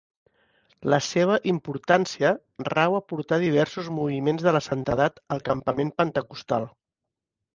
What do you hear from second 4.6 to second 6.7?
Santedat al campament pentecostal.